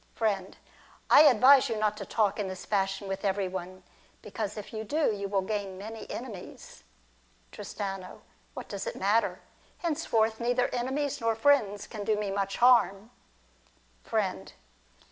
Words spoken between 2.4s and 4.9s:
this fashion with every one, because if you